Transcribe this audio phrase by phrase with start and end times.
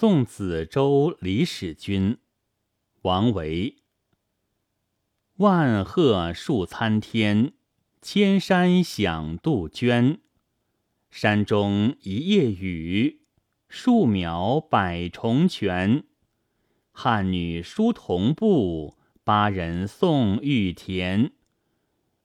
[0.00, 2.16] 送子州李使君，
[3.02, 3.82] 王维。
[5.36, 7.52] 万壑树参天，
[8.00, 10.22] 千山响杜鹃。
[11.10, 13.20] 山中一夜雨，
[13.68, 16.04] 树苗百重泉。
[16.92, 21.32] 汉女书童步，巴人送玉田。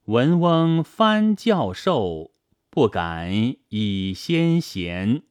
[0.06, 2.32] 文翁翻教授，
[2.70, 5.24] 不敢以先贤。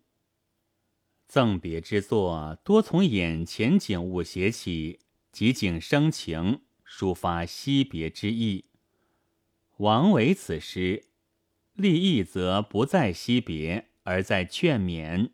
[1.35, 5.01] 赠别之作多从眼前景物写起，
[5.33, 6.61] 即景生情。
[6.87, 8.67] 抒发惜别之意。
[9.79, 11.07] 王维此诗，
[11.73, 15.31] 立意则不在惜别，而在劝勉，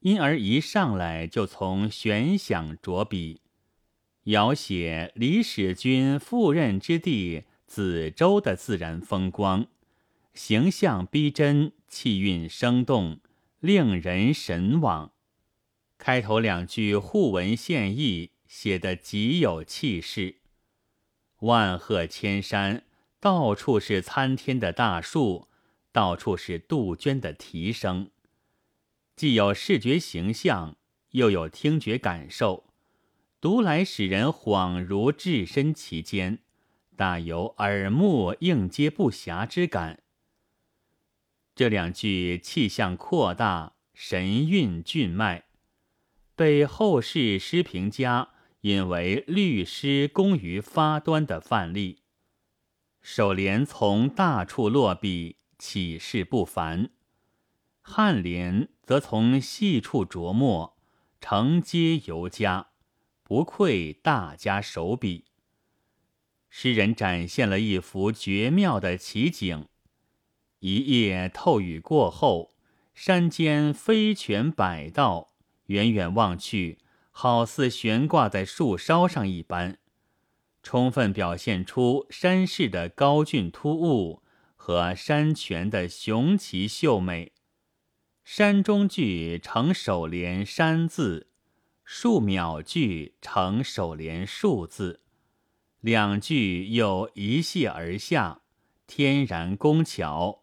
[0.00, 3.40] 因而一上来就从悬想着笔，
[4.24, 9.66] 描写李使君赴任之地梓州的自然风光，
[10.34, 13.18] 形象逼真，气韵生动，
[13.62, 15.12] 令人神往。
[15.96, 20.40] 开头两句互文献意，写得极有气势。
[21.42, 22.82] 万壑千山，
[23.20, 25.46] 到处是参天的大树，
[25.92, 28.10] 到处是杜鹃的啼声，
[29.14, 30.76] 既有视觉形象，
[31.10, 32.64] 又有听觉感受，
[33.40, 36.40] 读来使人恍如置身其间，
[36.96, 40.02] 大有耳目应接不暇之感。
[41.54, 45.44] 这两句气象扩大，神韵俊迈，
[46.34, 48.30] 被后世诗评家。
[48.62, 52.02] 引为律诗工于发端的范例。
[53.00, 56.90] 首联从大处落笔，起势不凡；
[57.84, 60.76] 颔联则从细处着墨，
[61.20, 62.68] 承接尤佳，
[63.24, 65.24] 不愧大家手笔。
[66.48, 69.66] 诗人展现了一幅绝妙的奇景：
[70.62, 72.54] 一夜透雨过后，
[72.94, 75.32] 山间飞泉百道，
[75.66, 76.78] 远远望去。
[77.10, 79.78] 好似悬挂在树梢上一般，
[80.62, 84.22] 充分表现出山势的高峻突兀
[84.56, 87.32] 和山泉的雄奇秀美。
[88.24, 91.28] 山中句成首联“山”字，
[91.84, 95.00] 树秒句成首联“树”字，
[95.80, 98.42] 两句又一泻而下，
[98.86, 100.41] 天然工巧。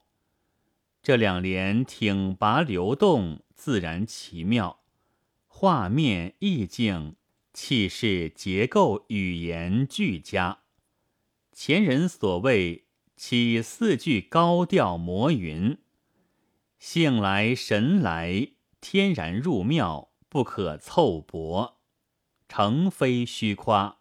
[1.10, 4.82] 这两联挺拔流动，自然奇妙。
[5.48, 7.16] 画面意境、
[7.52, 10.60] 气势、结构、语言俱佳。
[11.52, 12.86] 前人所谓
[13.18, 15.80] “起四句高调摩云”，
[16.78, 18.50] 兴来神来，
[18.80, 21.80] 天然入妙，不可凑驳，
[22.48, 23.98] 诚非虚夸。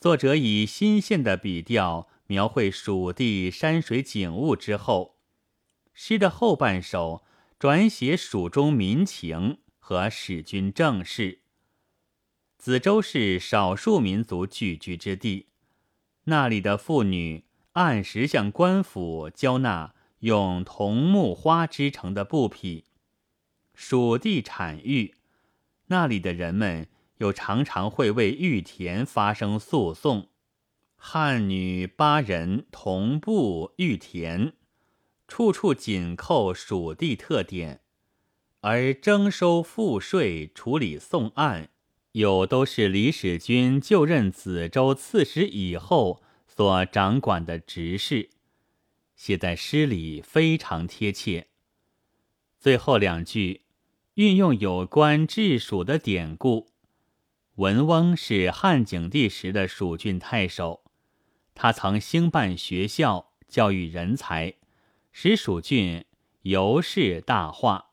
[0.00, 5.15] 作者以新鲜的笔调描绘蜀地山水景物之后，
[5.96, 7.24] 诗的后半首
[7.58, 9.58] 转写蜀中民情。
[9.88, 11.42] 和使君政事。
[12.58, 15.46] 梓州是少数民族聚居之地，
[16.24, 22.86] 那里的妇女按时向官府交纳用桐木花织成的布匹。
[23.74, 25.14] 蜀地产玉，
[25.86, 30.30] 那里的人们又常常会为玉田发生诉讼。
[30.96, 34.52] 汉女八人同步玉田，
[35.28, 37.80] 处处紧扣蜀地特点。
[38.60, 41.70] 而征收赋税、处理讼案，
[42.12, 48.30] 又都是李使君就任梓州刺史以后所掌管的职事，
[49.14, 51.48] 写在诗里非常贴切。
[52.58, 53.62] 最后两句
[54.14, 56.72] 运用有关治蜀的典故。
[57.56, 60.82] 文翁是汉景帝时的蜀郡太守，
[61.54, 64.54] 他曾兴办学校，教育人才，
[65.18, 66.04] 使蜀郡
[66.42, 67.92] 由是大化。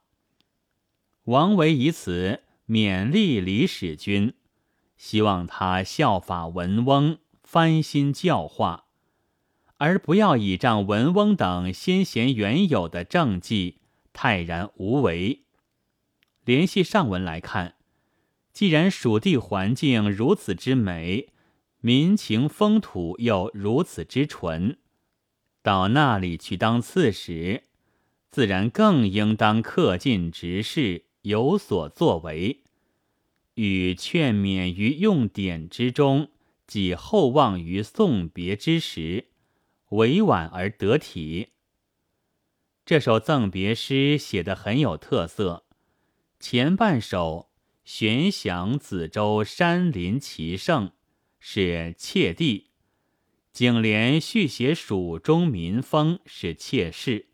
[1.22, 4.34] 王维以此勉励李使君，
[4.98, 8.84] 希望他效法文翁，翻新教化，
[9.78, 13.78] 而不要倚仗文翁等先贤原有的政绩，
[14.12, 15.44] 泰然无为。
[16.44, 17.76] 联系上文来看，
[18.52, 21.30] 既然蜀地环境如此之美，
[21.80, 24.76] 民情风土又如此之纯，
[25.64, 27.64] 到那里去当刺史，
[28.30, 31.06] 自然更应当恪尽职事。
[31.22, 32.60] 有所作为，
[33.54, 36.28] 与劝勉于用典之中，
[36.66, 39.28] 即厚望于送别之时，
[39.88, 41.52] 委婉而得体。
[42.84, 45.64] 这首赠别诗写得很有特色，
[46.38, 47.48] 前半首
[47.82, 50.92] 悬想梓州山林奇胜，
[51.40, 52.72] 是切地；
[53.54, 57.26] 颈联续写蜀中民风，是切事；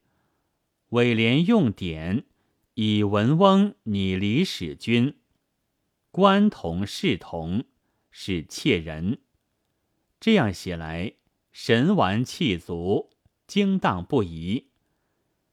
[0.90, 2.26] 尾联用典。
[2.75, 5.17] 以文翁拟李使君，
[6.11, 7.64] 官同事同，
[8.11, 9.20] 是切人。
[10.20, 11.14] 这样写来，
[11.52, 13.08] 神完气足，
[13.46, 14.69] 精当不移。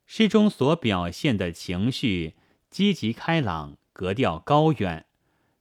[0.05, 2.35] 诗中所表现的情绪
[2.69, 5.05] 积极开朗，格调高远，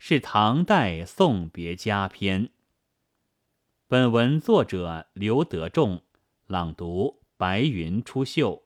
[0.00, 2.50] 是唐代送别佳篇。
[3.88, 6.02] 本文作者刘德仲，
[6.48, 8.65] 朗读：白云出岫。